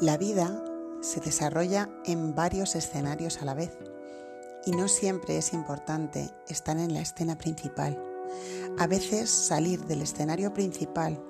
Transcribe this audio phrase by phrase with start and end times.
[0.00, 0.62] La vida
[1.00, 3.76] se desarrolla en varios escenarios a la vez
[4.64, 8.00] y no siempre es importante estar en la escena principal.
[8.78, 11.20] A veces salir del escenario principal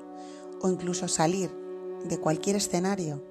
[0.61, 1.51] o incluso salir
[2.05, 3.25] de cualquier escenario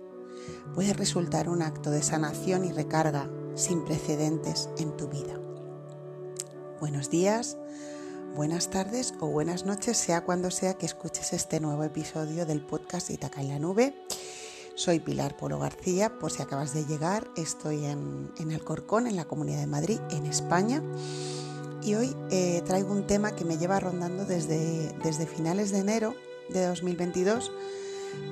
[0.73, 5.39] puede resultar un acto de sanación y recarga sin precedentes en tu vida.
[6.79, 7.57] Buenos días,
[8.35, 13.11] buenas tardes o buenas noches, sea cuando sea que escuches este nuevo episodio del podcast
[13.11, 13.93] Itaca en la Nube.
[14.77, 19.25] Soy Pilar Polo García, por si acabas de llegar, estoy en, el Corcón, en la
[19.25, 20.83] Comunidad de Madrid, en España.
[21.81, 26.13] Y hoy eh, traigo un tema que me lleva rondando desde, desde finales de enero
[26.49, 27.51] de 2022,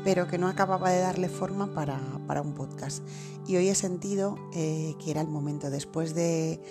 [0.03, 3.03] pero que no acababa de darle forma para, un podcast.
[3.47, 6.61] Y hoy he sentido eh, que era el momento, después de,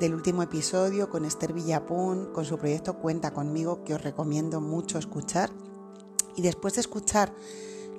[0.00, 4.98] del último episodio con Esther Villapun, con su proyecto Cuenta conmigo, que os recomiendo mucho
[4.98, 5.50] escuchar.
[6.34, 7.34] Y después de escuchar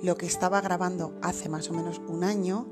[0.02, 2.67] lo que estaba grabando hace más o menos un año,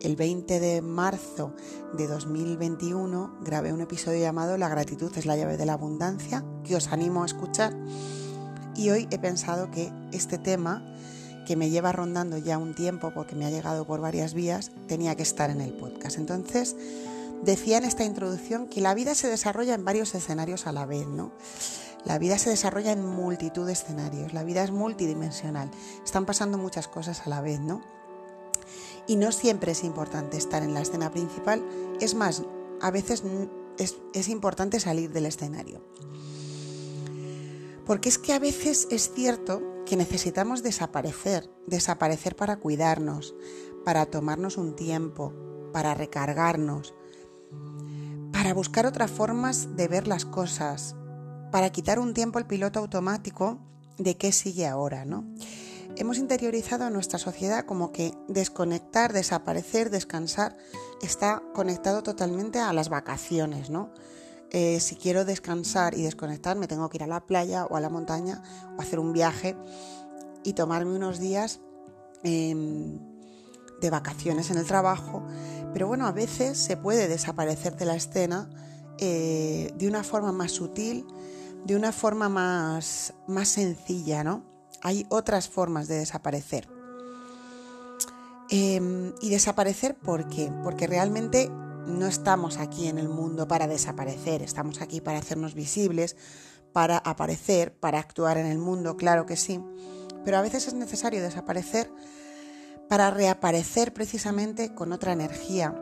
[0.00, 1.54] el 20 de marzo
[1.96, 6.76] de 2021, grabé un episodio llamado La gratitud es la llave de la abundancia, que
[6.76, 7.74] os animo a escuchar.
[8.76, 10.84] Y hoy he pensado que este tema,
[11.46, 15.14] que me lleva rondando ya un tiempo porque me ha llegado por varias vías, tenía
[15.14, 16.18] que estar en el podcast.
[16.18, 16.76] Entonces,
[17.42, 21.06] decía en esta introducción que la vida se desarrolla en varios escenarios a la vez,
[21.06, 21.32] ¿no?
[22.06, 25.70] La vida se desarrolla en multitud de escenarios, la vida es multidimensional,
[26.04, 27.82] están pasando muchas cosas a la vez, ¿no?
[29.08, 31.64] Y no siempre es importante estar en la escena principal,
[32.00, 32.44] es más,
[32.80, 33.24] a veces
[33.78, 35.80] es, importante salir del escenario.
[37.84, 43.34] Porque es que a veces es cierto que necesitamos desaparecer, desaparecer para cuidarnos,
[43.84, 45.32] para tomarnos un tiempo,
[45.72, 46.94] para recargarnos,
[48.32, 50.96] para buscar otras formas de ver las cosas,
[51.50, 53.58] para quitar un tiempo el piloto automático
[53.98, 55.24] de qué sigue ahora, ¿no?
[55.96, 60.56] Hemos interiorizado en nuestra sociedad como que desconectar, desaparecer, descansar
[61.00, 63.90] está conectado totalmente a las vacaciones, ¿no?
[64.50, 67.80] Eh, si quiero descansar y desconectar, me tengo que ir a la playa o a
[67.80, 68.42] la montaña
[68.76, 69.56] o hacer un viaje
[70.44, 71.60] y tomarme unos días
[72.22, 72.98] em,
[73.80, 75.22] de vacaciones en el trabajo.
[75.72, 78.48] Pero bueno, a veces se puede desaparecer de la escena
[78.98, 81.06] eh, de una forma más sutil,
[81.66, 84.44] de una forma más, más sencilla, ¿no?
[84.82, 86.68] Hay otras formas de desaparecer.
[88.48, 90.52] Em, y desaparecer, ¿por qué?
[90.62, 91.50] Porque realmente
[91.86, 96.16] no estamos aquí en el mundo para desaparecer, estamos aquí para hacernos visibles,
[96.72, 99.60] para aparecer, para actuar en el mundo, claro que sí,
[100.24, 101.90] pero a veces es necesario desaparecer
[102.88, 105.74] para reaparecer precisamente con otra energía,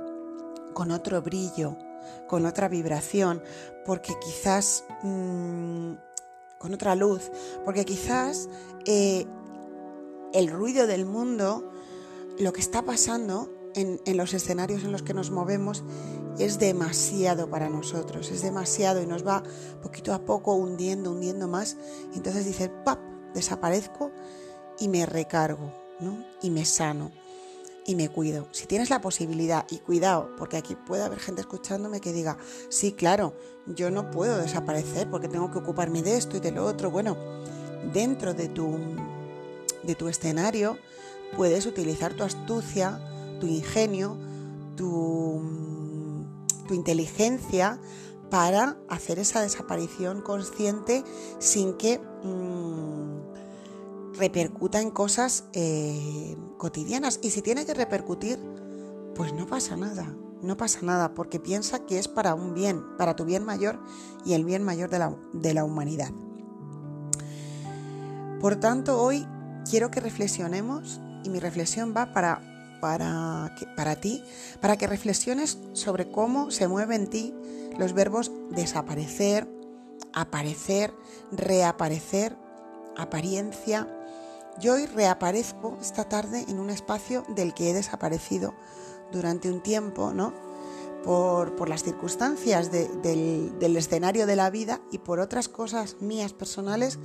[0.73, 1.77] con otro brillo,
[2.29, 3.43] con otra vibración,
[3.85, 5.93] porque quizás mm,
[6.59, 7.31] con otra luz,
[7.65, 8.49] porque quizás
[8.87, 9.27] eh,
[10.33, 11.71] el ruido del mundo,
[12.39, 15.85] lo que está pasando en, los escenarios en los que nos movemos,
[16.39, 19.43] es demasiado para nosotros, es demasiado y nos va
[19.83, 21.77] poquito a poco hundiendo, hundiendo más.
[22.13, 22.99] Y entonces dice, ¡pap!
[23.35, 24.13] Desaparezco
[24.79, 26.25] y me recargo, ¿no?
[26.41, 27.11] Y me sano
[27.87, 28.49] y me cuido.
[28.53, 32.93] Si tienes la posibilidad, y cuidado, porque aquí puede haber gente escuchándome que diga, sí,
[32.93, 33.35] claro,
[33.67, 36.91] yo no puedo desaparecer porque tengo que ocuparme de esto y de lo otro.
[36.91, 37.17] Bueno,
[37.93, 38.79] dentro de tu,
[39.83, 40.79] de tu escenario
[41.37, 43.01] puedes utilizar tu astucia,
[43.41, 44.17] tu ingenio,
[44.77, 45.43] tu,
[46.67, 47.79] tu inteligencia
[48.31, 51.05] para hacer esa desaparición consciente
[51.39, 52.01] sin que...
[54.17, 57.19] Repercuta en cosas eh, cotidianas.
[57.23, 58.39] Y si tiene que repercutir,
[59.15, 63.17] pues no pasa nada, no pasa nada, porque piensa que es para un bien, para
[63.17, 63.81] tu bien mayor
[64.25, 66.11] y el bien mayor de la, de la humanidad.
[68.41, 69.27] Por tanto, hoy
[69.69, 74.23] quiero que reflexionemos, y mi reflexión va para, para, para ti,
[74.61, 77.35] para que reflexiones sobre cómo se mueven en ti
[77.79, 79.49] los verbos desaparecer,
[80.13, 80.93] aparecer,
[81.33, 82.37] reaparecer,
[82.97, 83.89] apariencia,
[84.61, 88.55] yo hoy reaparezco esta tarde en un espacio del que he desaparecido
[89.13, 90.33] durante un tiempo, ¿no?
[91.05, 96.99] Por, las circunstancias del, escenario de la vida y por otras cosas mías personales,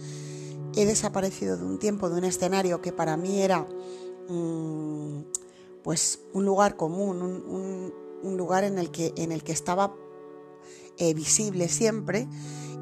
[0.75, 3.67] he desaparecido de un tiempo, de un escenario que para mí era
[4.29, 5.23] mm,
[5.83, 9.13] pues un lugar común, un, lugar en el que,
[9.51, 9.93] estaba
[10.97, 12.27] eh, visible siempre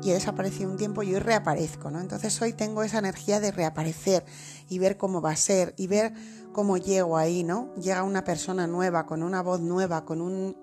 [0.03, 1.99] y he desaparecido un tiempo y hoy reaparezco, ¿no?
[1.99, 4.25] Entonces hoy tengo esa energía de reaparecer
[4.69, 6.13] y ver cómo va a ser y ver
[6.53, 7.73] cómo llego ahí, ¿no?
[7.75, 10.55] Llega una persona nueva, con una voz nueva, con un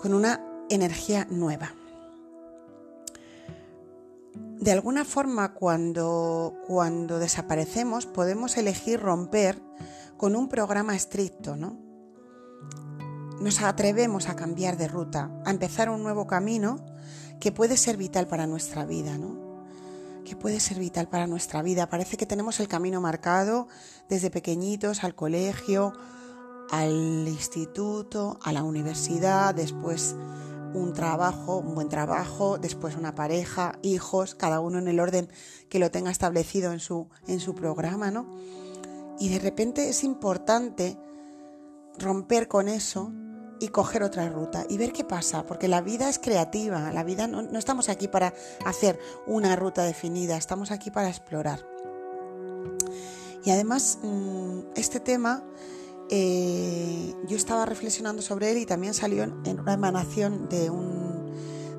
[0.00, 1.74] con una energía nueva.
[4.60, 9.60] De alguna forma cuando cuando desaparecemos podemos elegir romper
[10.16, 11.78] con un programa estricto, ¿no?
[13.40, 16.84] Nos atrevemos a cambiar de ruta, a empezar un nuevo camino
[17.40, 19.64] que puede ser vital para nuestra vida, ¿no?
[20.24, 21.88] Que puede ser vital para nuestra vida.
[21.88, 23.68] Parece que tenemos el camino marcado
[24.08, 25.92] desde pequeñitos al colegio,
[26.70, 30.16] al instituto, a la universidad, después
[30.74, 35.30] un trabajo, un buen trabajo, después una pareja, hijos, cada uno en el orden
[35.68, 38.26] que lo tenga establecido en su, en su programa, ¿no?
[39.18, 40.98] Y de repente es importante
[41.98, 43.12] romper con eso
[43.58, 47.26] y coger otra ruta y ver qué pasa, porque la vida es creativa, la vida
[47.26, 51.66] no, no estamos aquí para hacer una ruta definida, estamos aquí para explorar.
[53.44, 55.44] Y además, mm, este tema
[56.08, 61.32] eh, yo estaba reflexionando sobre él y también salió en, una emanación de, un,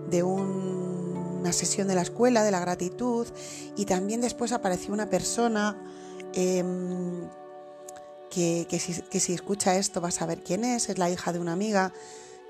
[0.09, 3.27] de una sesión de la escuela, de la gratitud,
[3.75, 5.81] y también después apareció una persona
[6.33, 7.29] em,
[8.29, 11.39] que, si, que si escucha esto va a saber quién es, es la hija de
[11.39, 11.93] una amiga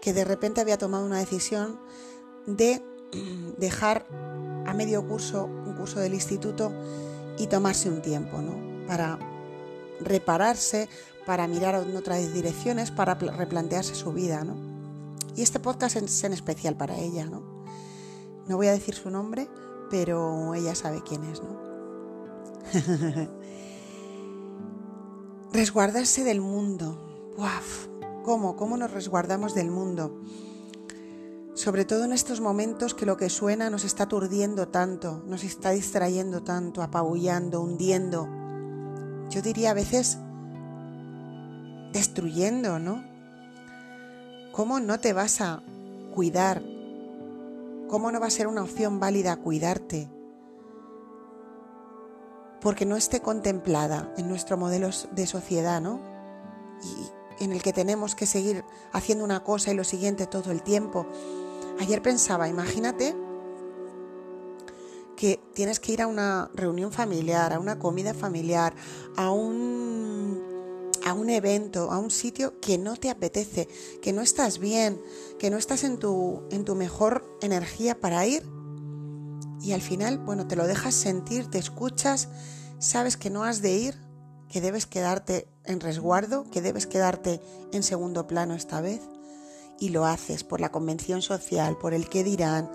[0.02, 1.80] que de repente había tomado una decisión
[2.46, 2.82] de
[3.58, 4.06] dejar
[4.66, 6.72] a medio curso un curso del instituto
[7.38, 8.86] y tomarse un tiempo, ¿no?
[8.88, 9.20] Para
[10.02, 10.90] repararse,
[11.26, 14.56] para mirar en otras direcciones, para replantearse su vida, ¿no?
[15.36, 17.44] Y este podcast es en especial para ella, ¿no?
[18.48, 19.48] No voy a decir su nombre,
[19.90, 21.58] pero ella sabe quién es, ¿no?
[25.58, 27.34] Resguardarse del mundo.
[27.36, 27.88] ¡Waf!
[28.24, 28.56] ¿Cómo?
[28.56, 30.22] ¿Cómo nos resguardamos del mundo?
[31.56, 35.72] Sobre todo en estos momentos que lo que suena nos está aturdiendo tanto, nos está
[35.72, 38.30] distrayendo tanto, apabullando, hundiendo.
[39.32, 40.20] Yo diría a veces
[41.92, 43.04] destruyendo, ¿no?
[44.52, 45.64] ¿Cómo no te vas a
[46.14, 46.62] cuidar?
[47.88, 50.08] ¿Cómo no va a ser una opción válida cuidarte?
[52.62, 56.00] Porque no esté contemplada en nuestro modelo de sociedad, ¿no?
[56.84, 60.64] Y en el que tenemos que seguir haciendo una cosa y lo siguiente todo el
[60.64, 61.06] tiempo.
[61.80, 63.16] Ayer pensaba, imagínate
[65.16, 68.74] que tienes que ir a una reunión familiar, a una comida familiar,
[69.16, 70.58] a un
[71.08, 73.70] a un evento, a un sitio que no te apetece,
[74.02, 75.02] que no estás bien,
[75.40, 78.44] que no estás en tu, en tu mejor energía para ir.
[79.62, 82.30] Y al final, bueno, te lo dejas sentir, te escuchas,
[82.80, 84.02] sabes que no has de ir,
[84.50, 89.02] que debes quedarte en resguardo, que debes quedarte en segundo plano esta vez.
[89.80, 92.72] Y lo haces por la convención social, por el que dirán,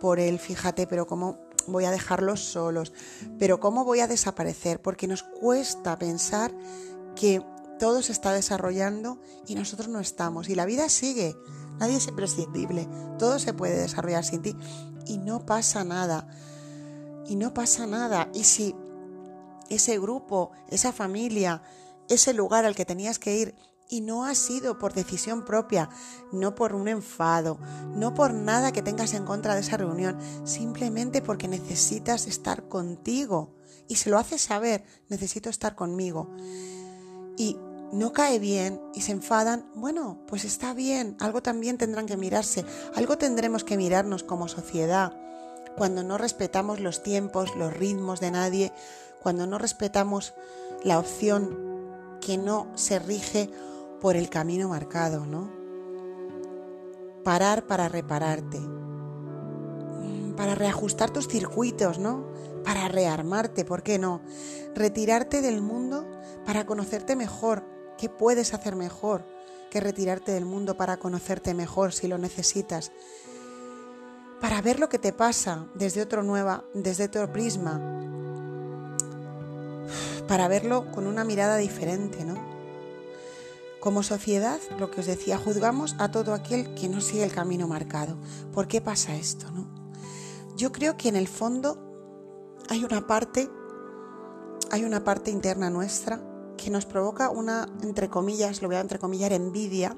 [0.00, 2.92] por el fíjate, pero cómo voy a dejarlos solos,
[3.38, 6.52] pero cómo voy a desaparecer, porque nos cuesta pensar
[7.14, 7.42] que
[7.82, 10.48] todo se está desarrollando y nosotros no estamos.
[10.48, 11.36] Y la vida sigue,
[11.80, 12.88] nadie es imprescindible,
[13.18, 14.56] todo se puede desarrollar sin ti
[15.04, 16.28] y no pasa nada.
[17.26, 18.28] Y no pasa nada.
[18.34, 18.76] Y si
[19.68, 21.64] ese grupo, esa familia,
[22.08, 23.56] ese lugar al que tenías que ir
[23.88, 25.88] y no ha sido por decisión propia,
[26.30, 27.58] no por un enfado,
[27.96, 33.56] no por nada que tengas en contra de esa reunión, simplemente porque necesitas estar contigo.
[33.88, 36.30] Y se lo haces saber, necesito estar conmigo.
[37.36, 37.56] Y
[37.92, 42.64] no cae bien y se enfadan, bueno, pues está bien, algo también tendrán que mirarse,
[42.94, 45.12] algo tendremos que mirarnos como sociedad,
[45.76, 48.72] cuando no respetamos los tiempos, los ritmos de nadie,
[49.22, 50.34] cuando no respetamos
[50.82, 53.50] la opción que no se rige
[54.00, 55.50] por el camino marcado, ¿no?
[57.24, 58.58] Parar para repararte,
[60.36, 62.26] para reajustar tus circuitos, ¿no?
[62.64, 64.22] Para rearmarte, ¿por qué no?
[64.74, 66.06] Retirarte del mundo
[66.44, 69.24] para conocerte mejor, ¿Qué puedes hacer mejor
[69.70, 72.92] que retirarte del mundo para conocerte mejor si lo necesitas?
[74.40, 77.80] Para ver lo que te pasa desde otro nueva, desde otro prisma.
[80.26, 82.34] Para verlo con una mirada diferente, ¿no?
[83.80, 87.66] Como sociedad, lo que os decía, juzgamos a todo aquel que no sigue el camino
[87.66, 88.16] marcado.
[88.52, 89.66] ¿Por qué pasa esto, no?
[90.56, 91.78] Yo creo que en el fondo
[92.68, 93.50] hay una parte
[94.70, 96.18] hay una parte interna nuestra
[96.62, 99.96] que nos provoca una, entre comillas, lo voy a entrecomillar, envidia,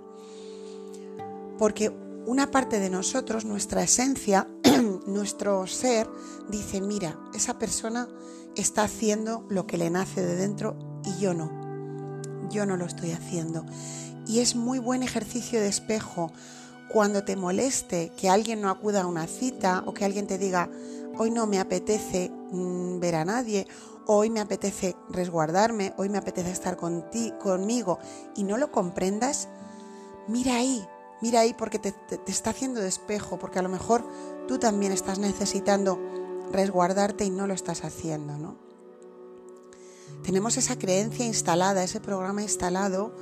[1.59, 1.92] porque
[2.26, 4.49] una parte de nosotros, nuestra esencia,
[5.06, 6.09] nuestro ser,
[6.49, 8.09] dice, mira, esa persona
[8.56, 11.50] está haciendo lo que le nace de dentro y yo no.
[12.50, 13.66] Yo no lo estoy haciendo.
[14.26, 16.33] Y es muy buen ejercicio de espejo
[16.88, 20.71] cuando te moleste que alguien no acuda a una cita o que alguien te diga,
[21.18, 23.66] hoy no me apetece mm, ver a nadie
[24.06, 27.99] hoy me apetece resguardarme, hoy me apetece estar conmigo
[28.37, 29.49] y no lo comprendas,
[30.28, 30.87] mira ahí,
[31.20, 31.94] mira ahí porque te,
[32.26, 34.04] está haciendo de espejo, porque a lo mejor
[34.49, 35.99] tú también estás necesitando
[36.52, 38.64] resguardarte y no lo estás haciendo, ¿no?
[40.25, 43.12] tenemos esa creencia instalada, ese programa instalado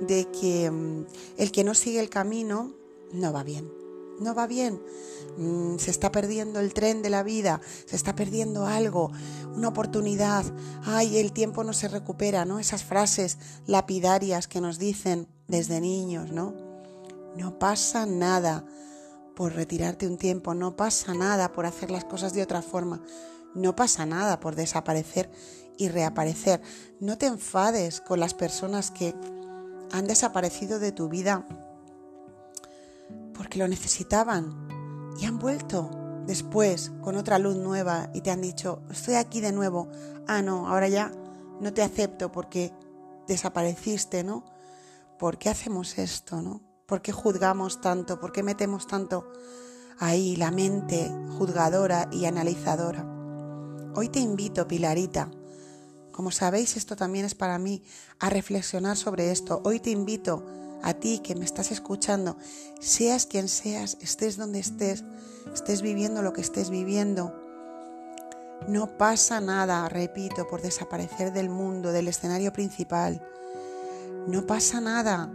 [0.00, 2.72] de que mm, el que no sigue el camino
[3.12, 3.85] no va bien.
[4.20, 4.80] No va bien.
[5.36, 9.12] Mm, se está perdiendo el tren de la vida, se está perdiendo algo,
[9.54, 10.44] una oportunidad.
[10.84, 12.58] Ay, el tiempo no se recupera, ¿no?
[12.58, 16.54] Esas frases lapidarias que nos dicen desde niños, ¿no?
[17.36, 18.64] No pasa nada
[19.34, 23.02] por retirarte un tiempo, no pasa nada por hacer las cosas de otra forma,
[23.54, 25.30] no pasa nada por desaparecer
[25.76, 26.62] y reaparecer.
[27.00, 29.14] No te enfades con las personas que
[29.92, 31.46] han desaparecido de tu vida
[33.36, 34.68] porque lo necesitaban
[35.18, 35.90] y han vuelto
[36.26, 39.88] después con otra luz nueva y te han dicho, estoy aquí de nuevo.
[40.26, 41.12] Ah, no, ahora ya
[41.60, 42.72] no te acepto porque
[43.26, 44.44] desapareciste, ¿no?
[45.18, 46.60] ¿Por qué hacemos esto, no?
[46.86, 48.20] ¿Por qué juzgamos tanto?
[48.20, 49.30] ¿Por qué metemos tanto
[49.98, 53.04] ahí la mente juzgadora y analizadora?
[53.94, 55.30] Hoy te invito, Pilarita,
[56.12, 57.82] como sabéis, esto también es para mí,
[58.18, 59.60] a reflexionar sobre esto.
[59.64, 60.44] Hoy te invito
[60.86, 62.36] a ti que me estás escuchando,
[62.78, 65.02] seas quien seas, estés donde estés,
[65.52, 67.34] estés viviendo lo que estés viviendo.
[68.68, 73.20] No pasa nada, repito, por desaparecer del mundo, del escenario principal.
[74.28, 75.32] No pasa nada,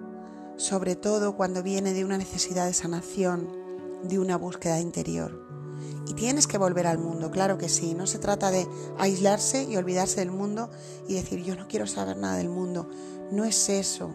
[0.55, 3.49] sobre todo cuando viene de una necesidad de sanación,
[4.03, 5.37] de una búsqueda interior.
[6.07, 7.93] Y tienes que volver al mundo, claro que sí.
[7.93, 8.65] No se trata de
[8.97, 10.69] aislarse y olvidarse del mundo
[11.09, 12.89] y decir yo no quiero saber nada del mundo.
[13.31, 14.13] No es eso.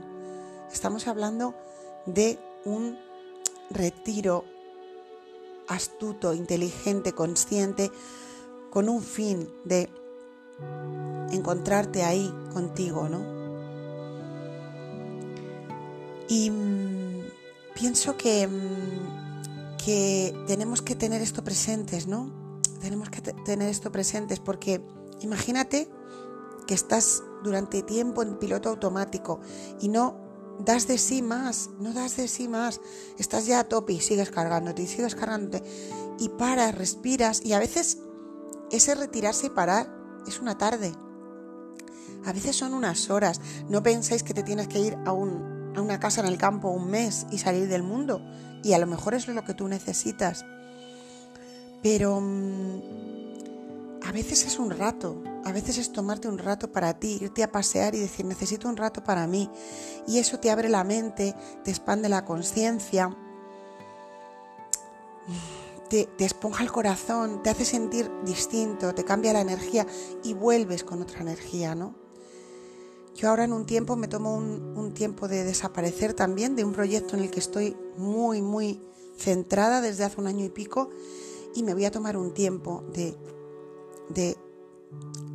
[0.73, 1.55] Estamos hablando
[2.07, 2.99] de un
[3.71, 4.45] retiro
[5.69, 7.91] astuto, inteligente, consciente,
[8.71, 9.89] con un fin de
[11.33, 13.37] encontrarte ahí contigo, ¿no?
[16.29, 17.25] Y mm,
[17.75, 19.27] pienso que mm,
[19.87, 22.61] que tenemos que tener esto presentes, ¿no?
[22.81, 24.85] Tenemos que tener esto presentes porque
[25.21, 25.89] imagínate
[26.67, 29.39] que estás durante tiempo en piloto automático
[29.81, 30.26] y no
[30.59, 32.81] das de sí más, no das de sí más,
[33.19, 35.63] estás ya a tope y sigues cargándote y sigues cargándote
[36.19, 37.99] y paras, respiras y a veces
[38.71, 39.93] ese retirarse y parar
[40.27, 40.93] es una tarde.
[42.25, 43.41] A veces son unas horas.
[43.69, 46.71] No pensáis que te tienes que ir a, un, a una casa en el campo
[46.71, 48.21] un mes y salir del mundo.
[48.65, 50.45] Y a lo mejor es lo que tú necesitas.
[51.83, 53.16] Pero mm,
[54.07, 57.51] a veces es un rato, a veces es tomarte un rato para ti, irte a
[57.51, 59.51] pasear y decir necesito un rato para mí.
[60.07, 61.35] Y eso te abre la mente,
[61.65, 63.17] te expande la conciencia,
[65.89, 69.89] te, esponja el corazón, te hace sentir distinto, te cambia la energía
[70.23, 71.97] y vuelves con otra energía, ¿no?
[73.17, 77.17] Yo ahora en un tiempo me tomo un, tiempo de desaparecer también de un proyecto
[77.17, 78.81] en el que estoy muy, muy
[79.19, 80.91] centrada desde hace un año y pico
[81.55, 83.17] y me voy a tomar un tiempo de,
[84.09, 84.37] de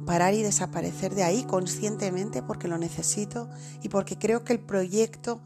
[0.05, 3.49] parar y desaparecer de ahí conscientemente porque lo necesito
[3.81, 5.41] y porque creo que el proyecto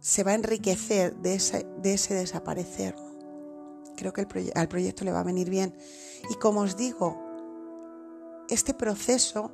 [0.00, 2.94] se va a enriquecer de ese, de ese desaparecer.
[3.96, 5.74] Creo que el al proyecto le va a venir bien.
[6.30, 7.18] Y como os digo,
[8.48, 9.52] este proceso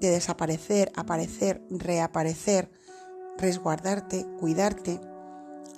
[0.00, 2.70] de desaparecer, aparecer, reaparecer,
[3.38, 5.00] resguardarte, cuidarte,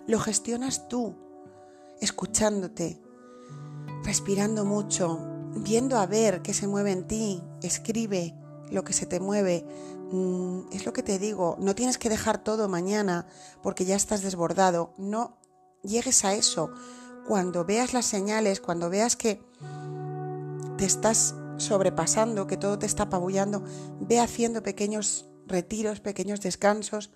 [0.06, 1.14] lo gestionas tú,
[2.00, 3.00] escuchándote,
[4.04, 8.34] respirando mucho, viendo a ver qué se mueve en ti, escribe
[8.70, 9.64] lo que se te mueve.
[10.10, 13.26] Mm, es lo que te digo, no tienes que dejar todo mañana
[13.62, 15.38] porque ya estás desbordado, no
[15.82, 16.70] llegues a eso.
[17.26, 19.40] Cuando veas las señales, cuando veas que
[20.76, 23.64] te estás sobrepasando, que todo te está apabullando,
[24.00, 27.10] ve haciendo pequeños retiros, pequeños descansos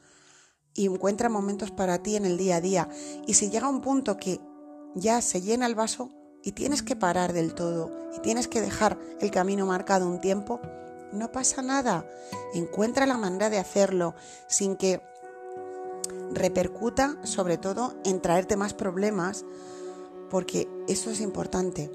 [0.74, 2.88] y encuentra momentos para ti en el día a día.
[3.26, 4.40] Y si llega un punto que
[4.94, 6.10] ya se llena el vaso
[6.42, 10.60] y tienes que parar del todo y tienes que dejar el camino marcado un tiempo,
[11.12, 12.06] no pasa nada.
[12.54, 14.14] Encuentra la manera de hacerlo
[14.46, 15.00] sin que
[16.32, 19.44] repercuta sobre todo en traerte más problemas,
[20.30, 21.90] porque eso es importante.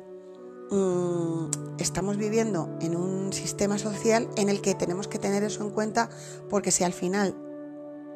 [0.71, 5.69] Mm, estamos viviendo en un sistema social en el que tenemos que tener eso en
[5.69, 6.09] cuenta
[6.50, 7.35] porque si al final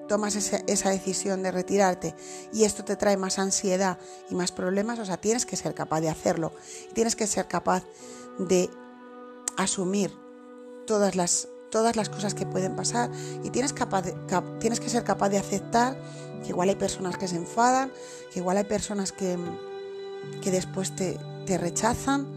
[0.08, 2.16] tomas esa, decisión de retirarte
[2.54, 4.00] y esto te trae más ansiedad
[4.30, 6.54] y más problemas, o sea, tienes que ser capaz de hacerlo.
[6.94, 7.84] Tienes que ser capaz
[8.40, 8.70] de
[9.58, 10.14] asumir
[10.86, 13.12] todas las, todas las cosas que pueden pasar
[13.44, 14.06] y tienes, capaz
[14.60, 16.00] tienes que ser capaz de aceptar
[16.44, 17.92] que igual hay personas que se enfadan,
[18.32, 19.38] que igual hay personas que,
[20.42, 22.28] que después te, te rechazan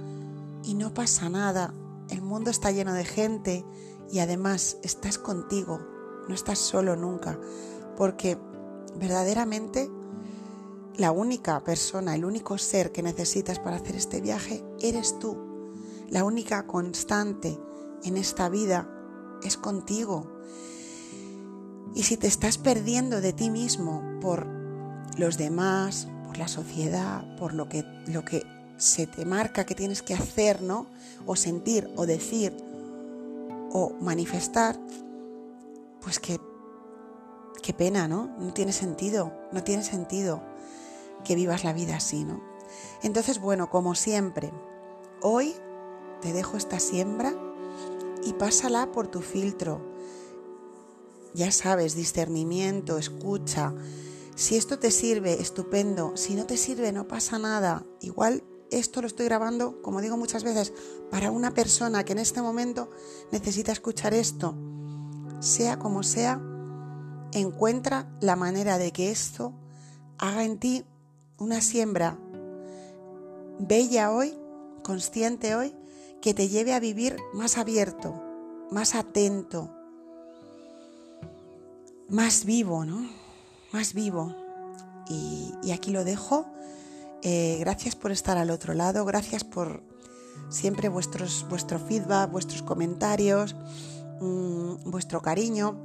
[0.65, 1.75] y no pasa nada.
[2.09, 3.65] El mundo está lleno de gente
[4.11, 5.81] y además estás contigo,
[6.31, 7.39] no estás solo nunca,
[7.97, 8.39] porque
[8.95, 9.91] verdaderamente
[10.97, 15.37] la única persona, el único ser que necesitas para hacer este viaje eres tú.
[16.09, 17.59] La única constante
[18.05, 18.89] en esta vida
[19.43, 20.41] es contigo.
[21.97, 24.47] Y si te estás perdiendo de ti mismo por
[25.19, 28.45] los demás, por la sociedad, por lo que, lo que
[28.77, 30.87] se te marca que tienes que hacer, ¿no?
[31.27, 32.57] O sentir, o decir,
[33.73, 34.79] o manifestar,
[36.02, 36.38] pues qué
[37.76, 38.35] pena, ¿no?
[38.38, 40.42] No tiene sentido, no tiene sentido
[41.25, 42.42] que vivas la vida así, ¿no?
[43.02, 44.52] Entonces, bueno, como siempre,
[45.23, 45.54] hoy
[46.21, 47.33] te dejo esta siembra
[48.25, 49.80] y pásala por tu filtro.
[51.33, 53.73] Ya sabes, discernimiento, escucha.
[54.35, 56.16] Si esto te sirve, estupendo.
[56.16, 57.87] Si no te sirve, no pasa nada.
[58.00, 60.73] Igual esto lo estoy grabando, como digo muchas veces,
[61.11, 62.90] para una persona que en este momento
[63.30, 64.57] necesita escuchar esto.
[65.40, 66.40] Sea como sea,
[67.32, 69.52] encuentra la manera de que esto
[70.18, 70.85] haga en ti
[71.38, 72.18] una siembra
[73.59, 74.38] bella hoy,
[74.82, 75.75] consciente hoy,
[76.20, 78.23] que te lleve a vivir más abierto,
[78.70, 79.70] más atento,
[82.09, 83.09] más vivo, ¿no?
[83.73, 84.35] Más vivo.
[85.09, 86.47] Y, aquí lo dejo.
[87.23, 89.82] Eh, gracias por estar al otro lado, gracias por
[90.49, 93.54] siempre vuestros, vuestro feedback, vuestros comentarios,
[94.21, 95.79] mm, vuestro cariño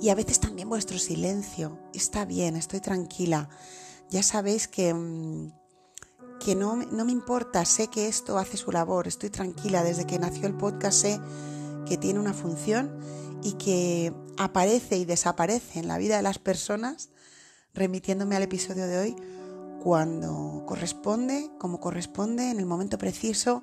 [0.00, 1.78] y a veces también vuestro silencio.
[1.92, 3.48] Está bien, estoy tranquila.
[4.10, 5.52] Ya sabéis que, mm,
[6.40, 9.82] que no, no me importa, sé que esto hace su labor, estoy tranquila.
[9.82, 11.20] Desde que nació el podcast sé
[11.86, 12.98] que tiene una función
[13.42, 17.10] y que aparece y desaparece en la vida de las personas,
[17.74, 19.16] remitiéndome al episodio de hoy,
[19.88, 23.62] cuando corresponde, como corresponde, en el momento preciso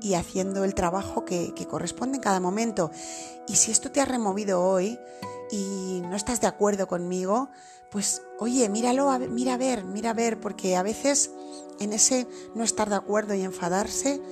[0.00, 2.90] y haciendo el trabajo que, corresponde en cada momento.
[3.46, 4.98] Y si esto te ha removido hoy
[5.50, 7.50] y no estás de acuerdo conmigo,
[7.90, 11.32] pues oye, míralo, mira a ver, mira a ver, porque a veces
[11.80, 14.22] en ese no estar de acuerdo y enfadarse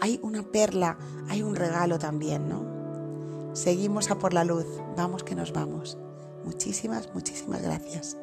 [0.00, 3.54] hay una perla, hay un regalo también, ¿no?
[3.54, 5.96] Seguimos a por la luz, vamos que nos vamos.
[6.44, 8.16] Muchísimas, muchísimas gracias.